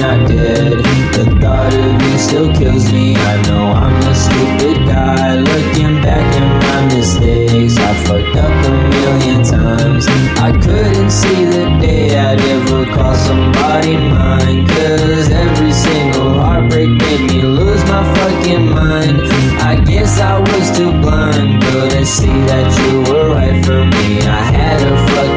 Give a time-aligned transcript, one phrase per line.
[0.00, 0.78] I did.
[1.14, 3.16] The thought of you still kills me.
[3.16, 7.76] I know I'm a stupid guy looking back at my mistakes.
[7.78, 10.06] I fucked up a million times.
[10.38, 14.66] I couldn't see the day I'd ever call somebody mine.
[14.68, 19.20] Cause every single heartbreak made me lose my fucking mind.
[19.60, 24.20] I guess I was too blind, could i see that you were right for me.
[24.26, 24.57] I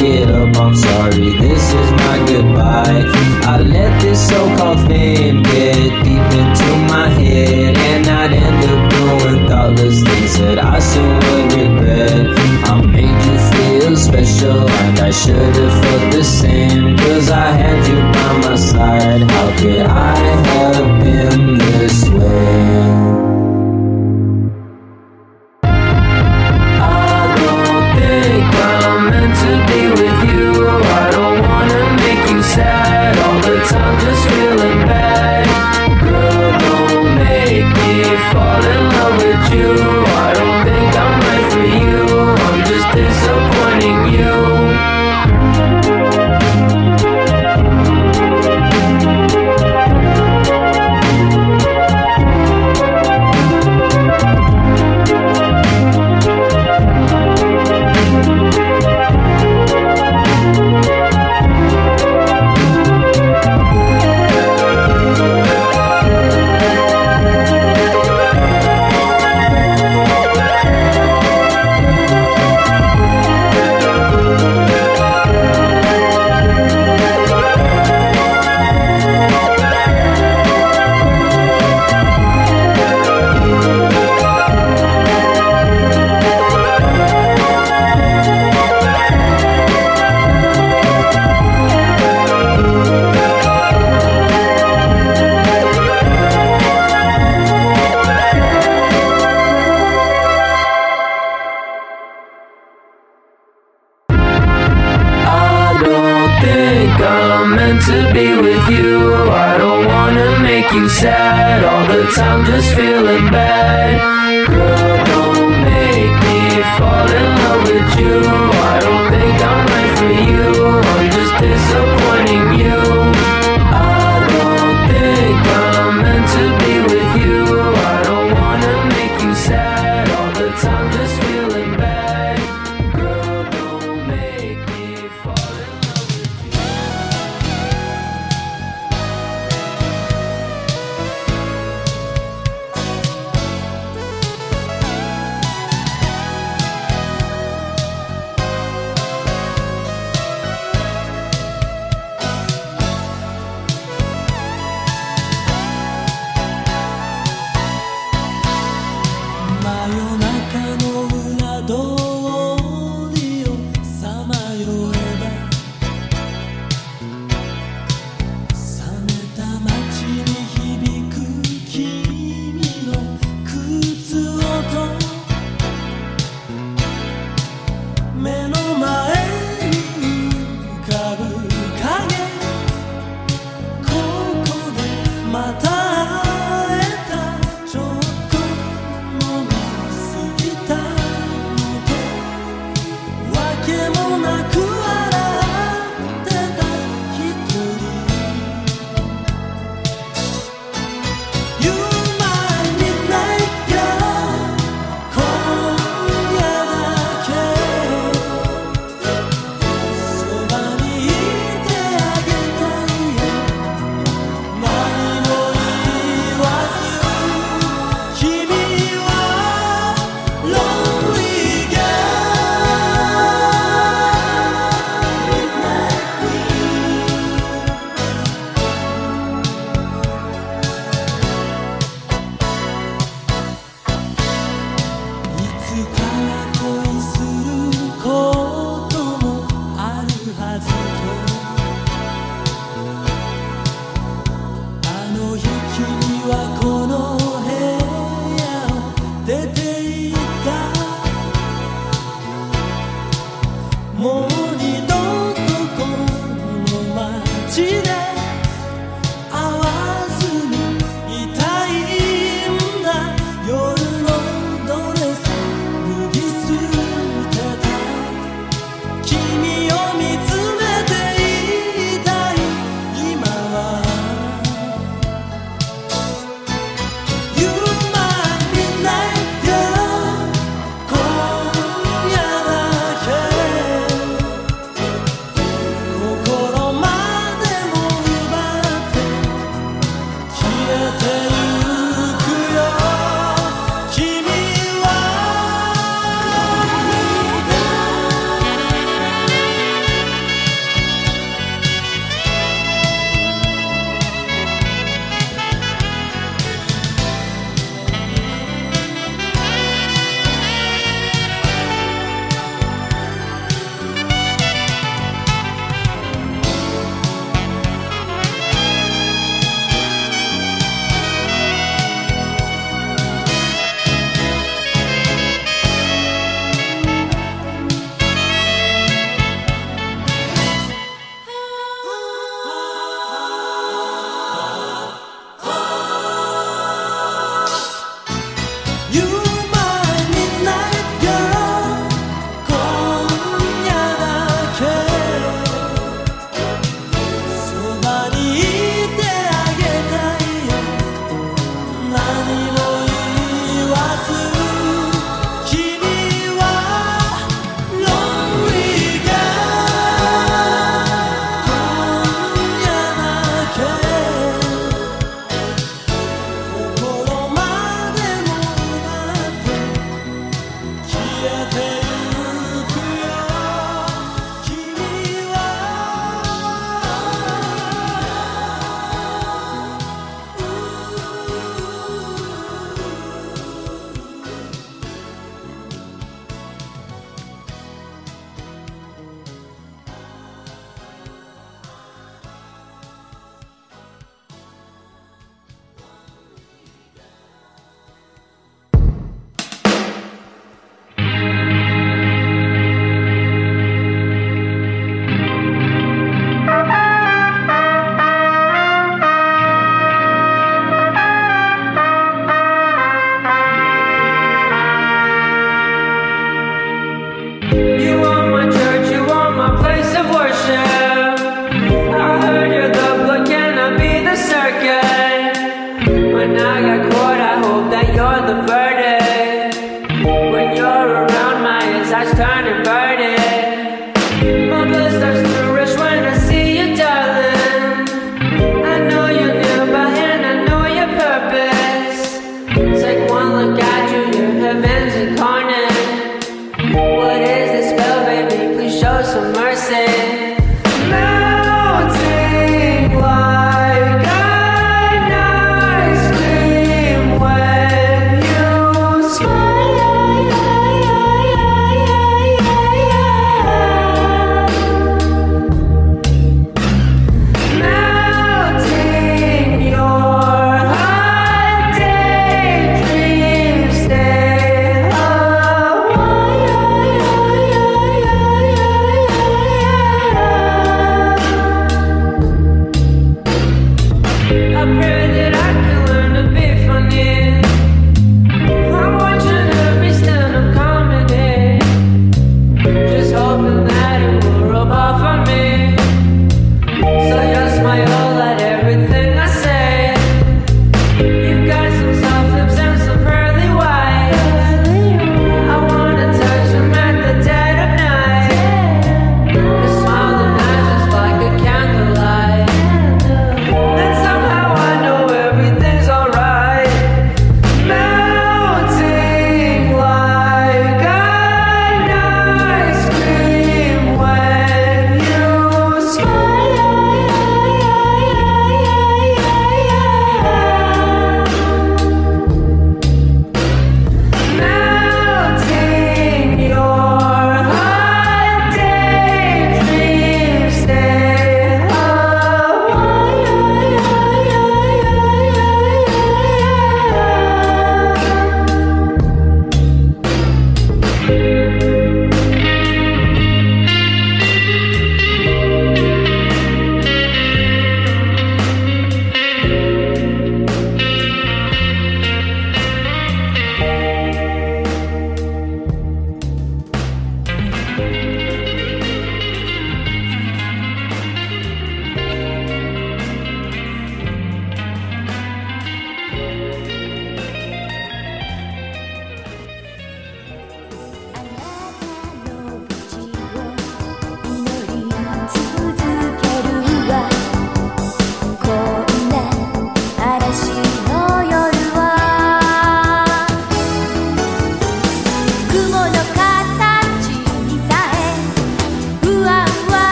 [0.00, 3.02] get up, I'm sorry, this is my goodbye.
[3.44, 7.77] I let this so called fame get deep into my head.